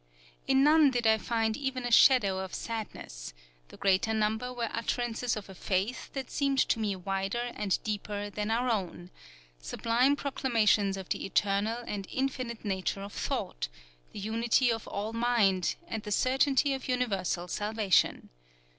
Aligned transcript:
In 0.47 0.63
none 0.63 0.89
did 0.89 1.05
I 1.05 1.19
find 1.19 1.55
even 1.55 1.85
a 1.85 1.91
shadow 1.91 2.39
of 2.39 2.55
sadness: 2.55 3.35
the 3.67 3.77
greater 3.77 4.15
number 4.15 4.51
were 4.51 4.67
utterances 4.71 5.37
of 5.37 5.47
a 5.47 5.53
faith 5.53 6.11
that 6.13 6.31
seemed 6.31 6.57
to 6.69 6.79
me 6.79 6.95
wider 6.95 7.51
and 7.53 7.77
deeper 7.83 8.27
than 8.31 8.49
our 8.49 8.67
own, 8.71 9.11
sublime 9.59 10.15
proclamations 10.15 10.97
of 10.97 11.09
the 11.09 11.23
eternal 11.23 11.83
and 11.85 12.07
infinite 12.11 12.65
nature 12.65 13.03
of 13.03 13.13
Thought, 13.13 13.67
the 14.11 14.17
unity 14.17 14.71
of 14.71 14.87
all 14.87 15.13
mind, 15.13 15.75
and 15.87 16.01
the 16.01 16.11
certainty 16.11 16.73
of 16.73 16.87
universal 16.89 17.47
salvation. 17.47 18.29